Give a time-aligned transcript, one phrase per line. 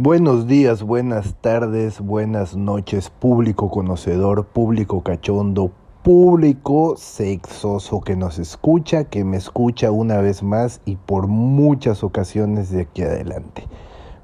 [0.00, 5.72] Buenos días, buenas tardes, buenas noches, público conocedor, público cachondo,
[6.04, 12.70] público sexoso que nos escucha, que me escucha una vez más y por muchas ocasiones
[12.70, 13.64] de aquí adelante.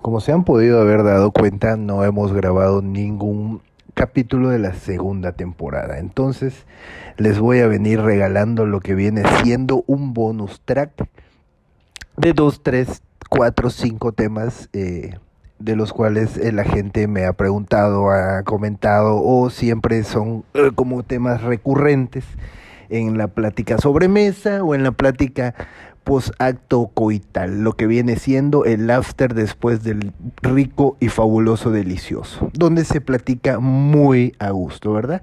[0.00, 3.60] Como se han podido haber dado cuenta, no hemos grabado ningún
[3.94, 5.98] capítulo de la segunda temporada.
[5.98, 6.66] Entonces,
[7.16, 11.08] les voy a venir regalando lo que viene siendo un bonus track
[12.16, 14.68] de dos, tres, cuatro, cinco temas.
[14.72, 15.16] Eh,
[15.64, 20.70] de los cuales eh, la gente me ha preguntado, ha comentado o siempre son eh,
[20.74, 22.24] como temas recurrentes
[22.90, 25.54] en la plática sobremesa o en la plática
[26.04, 30.12] post-acto coital, lo que viene siendo el after después del
[30.42, 35.22] rico y fabuloso delicioso, donde se platica muy a gusto, ¿verdad?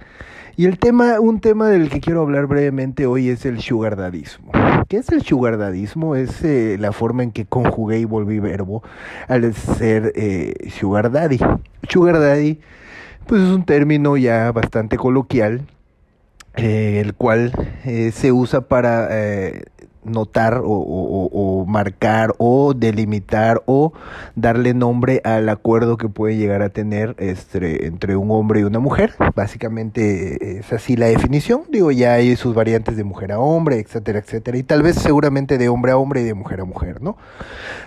[0.58, 4.52] Y el tema, un tema del que quiero hablar brevemente hoy es el sugardadismo.
[4.90, 6.16] ¿Qué es el sugardadismo?
[6.16, 8.84] Es eh, la forma en que conjugué y volví verbo
[9.28, 11.40] al ser eh, sugar daddy.
[11.88, 12.60] Sugar daddy,
[13.28, 15.62] pues es un término ya bastante coloquial,
[16.56, 17.54] eh, el cual
[17.86, 19.08] eh, se usa para
[20.04, 23.94] notar o, marcar o delimitar o
[24.36, 28.80] darle nombre al acuerdo que puede llegar a tener este, entre un hombre y una
[28.80, 29.14] mujer.
[29.36, 31.64] Básicamente es así la definición.
[31.70, 34.58] Digo, ya hay sus variantes de mujer a hombre, etcétera, etcétera.
[34.58, 37.18] Y tal vez seguramente de hombre a hombre y de mujer a mujer, ¿no?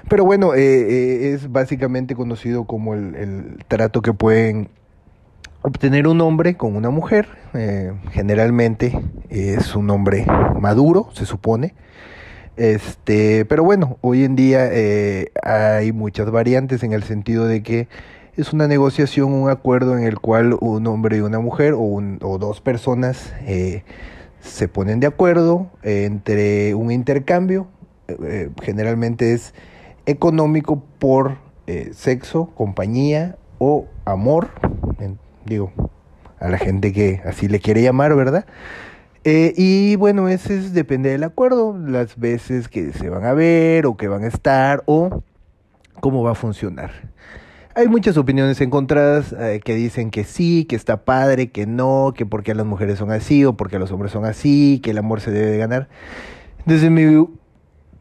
[0.09, 4.69] Pero bueno, eh, eh, es básicamente conocido como el, el, trato que pueden
[5.65, 7.27] obtener un hombre con una mujer.
[7.55, 10.27] Eh, generalmente es un hombre
[10.61, 11.75] maduro, se supone
[12.57, 17.89] este, pero bueno, hoy en día eh, hay muchas variantes en el sentido de que
[18.37, 22.19] es una negociación, un acuerdo en el cual un hombre y una mujer o, un,
[22.23, 23.83] o dos personas eh,
[24.41, 27.67] se ponen de acuerdo entre un intercambio,
[28.63, 29.55] generalmente es
[30.05, 31.39] económico por
[31.93, 34.51] sexo, compañía o amor,
[35.47, 35.73] digo,
[36.39, 38.47] a la gente que así le quiere llamar, ¿verdad?
[39.25, 43.87] Eh, y bueno, ese es, depende del acuerdo, las veces que se van a ver
[43.87, 45.23] o que van a estar o
[46.01, 46.91] cómo va a funcionar.
[47.75, 52.27] Hay muchas opiniones encontradas eh, que dicen que sí, que está padre, que no, que
[52.27, 55.31] porque las mujeres son así o porque los hombres son así, que el amor se
[55.31, 55.89] debe de ganar.
[56.67, 57.27] Desde mi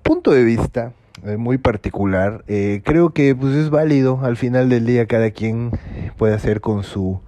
[0.03, 0.91] punto de vista
[1.25, 4.19] eh, muy particular, creo que pues es válido.
[4.23, 5.71] Al final del día cada quien
[6.17, 7.21] puede hacer con su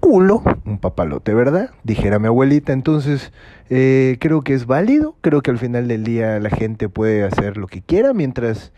[0.00, 1.70] culo, un papalote, ¿verdad?
[1.84, 2.72] Dijera mi abuelita.
[2.72, 3.32] Entonces,
[3.68, 7.56] eh, creo que es válido, creo que al final del día la gente puede hacer
[7.56, 8.72] lo que quiera mientras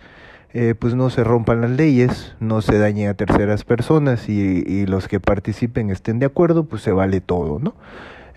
[0.55, 5.09] eh, pues no se rompan las leyes, no se dañen a terceras personas y, los
[5.09, 7.75] que participen estén de acuerdo, pues se vale todo, ¿no?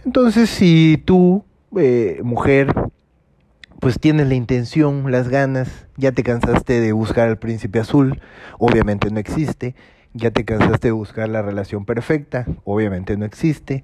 [0.06, 1.44] Entonces, si tú,
[1.78, 2.74] eh, mujer,
[3.82, 8.22] pues tienes la intención, las ganas, ya te cansaste de buscar al príncipe azul,
[8.60, 9.76] obviamente no existe,
[10.16, 13.84] ya te cansaste de buscar la relación perfecta, obviamente no existe.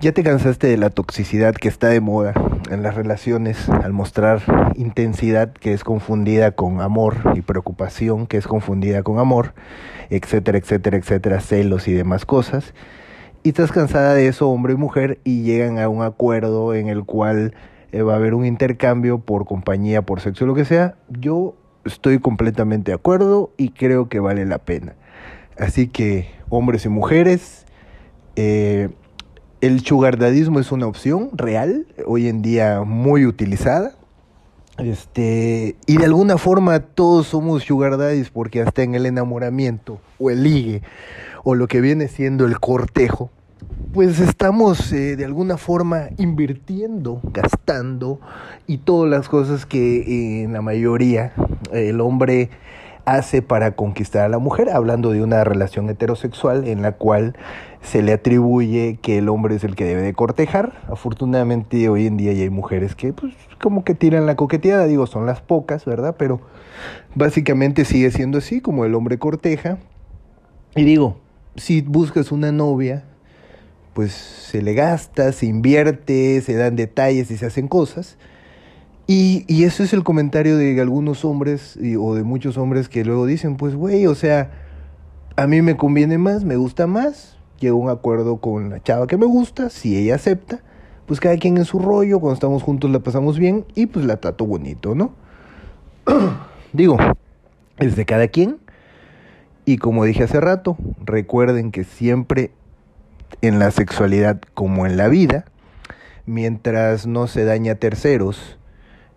[0.00, 2.32] Ya te cansaste de la toxicidad que está de moda
[2.70, 4.40] en las relaciones al mostrar
[4.76, 9.54] intensidad que es confundida con amor y preocupación que es confundida con amor,
[10.10, 12.72] etcétera, etcétera, etcétera, celos y demás cosas.
[13.42, 17.04] Y estás cansada de eso, hombre y mujer, y llegan a un acuerdo en el
[17.04, 17.54] cual
[17.90, 20.94] eh, va a haber un intercambio por compañía, por sexo, lo que sea.
[21.08, 24.94] Yo estoy completamente de acuerdo y creo que vale la pena.
[25.62, 27.66] Así que, hombres y mujeres,
[28.34, 28.88] eh,
[29.60, 33.92] el chugardadismo es una opción real, hoy en día muy utilizada.
[34.78, 40.42] Este, y de alguna forma todos somos chugardadis porque hasta en el enamoramiento o el
[40.42, 40.82] ligue
[41.44, 43.30] o lo que viene siendo el cortejo,
[43.94, 48.18] pues estamos eh, de alguna forma invirtiendo, gastando
[48.66, 51.34] y todas las cosas que eh, en la mayoría
[51.70, 52.50] el hombre
[53.04, 57.36] hace para conquistar a la mujer, hablando de una relación heterosexual en la cual
[57.82, 60.72] se le atribuye que el hombre es el que debe de cortejar.
[60.88, 65.06] Afortunadamente hoy en día ya hay mujeres que pues como que tiran la coqueteada, digo,
[65.06, 66.16] son las pocas, ¿verdad?
[66.18, 66.40] Pero
[67.14, 69.78] básicamente sigue siendo así, como el hombre corteja.
[70.74, 71.16] Y digo,
[71.56, 73.04] si buscas una novia,
[73.94, 78.16] pues se le gasta, se invierte, se dan detalles y se hacen cosas.
[79.14, 83.58] Y, eso es el comentario de algunos hombres o de muchos hombres que luego dicen,
[83.58, 84.50] pues güey, o sea,
[85.36, 89.06] a mí me conviene más, me gusta más, llego a un acuerdo con la chava
[89.06, 90.60] que me gusta, si ella acepta,
[91.04, 94.16] pues cada quien en su rollo, cuando estamos juntos la pasamos bien y pues la
[94.16, 95.12] trato bonito, ¿no?
[96.72, 96.96] Digo,
[97.76, 98.60] es de cada quien.
[99.66, 102.50] Y como dije hace rato, recuerden que siempre
[103.42, 105.44] en la sexualidad como en la vida,
[106.24, 108.58] mientras no se daña a terceros,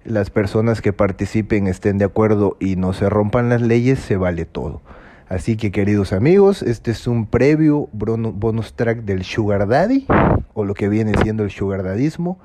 [0.06, 4.46] las personas que participen estén de acuerdo y no se rompan las leyes, se vale
[4.46, 4.82] todo.
[5.28, 10.06] Así que queridos amigos, este es un previo bonus track del Sugar Daddy,
[10.54, 12.38] o lo que viene siendo el Sugar Dadismo.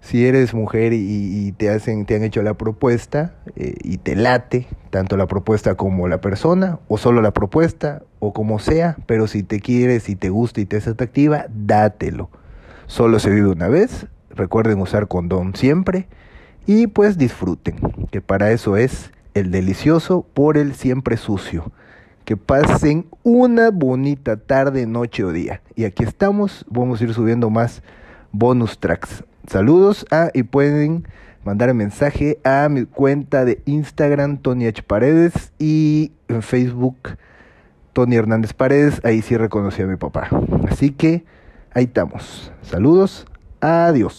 [0.00, 4.68] Si eres mujer y, te, hacen, te han hecho la propuesta eh, y te late,
[4.90, 9.42] tanto la propuesta como la persona, o solo la propuesta, o como sea, pero si
[9.42, 12.30] te quieres y te gusta y te es atractiva, dátelo.
[12.86, 16.06] Solo se vive una vez, recuerden usar condón siempre
[16.66, 17.76] y pues disfruten,
[18.10, 21.70] que para eso es el delicioso por el siempre sucio.
[22.24, 25.62] Que pasen una bonita tarde, noche o día.
[25.76, 27.82] Y aquí estamos, vamos a ir subiendo más
[28.32, 29.22] bonus tracks.
[29.46, 31.06] Saludos a, y pueden
[31.44, 34.82] mandar mensaje a mi cuenta de Instagram, Tony H.
[34.82, 36.96] Paredes, y en Facebook,
[37.92, 39.00] Tony Hernández Paredes.
[39.04, 40.28] Ahí sí reconocí a mi papá.
[40.68, 41.24] Así que
[41.72, 42.50] ahí estamos.
[42.62, 43.26] Saludos,
[43.60, 44.14] adiós.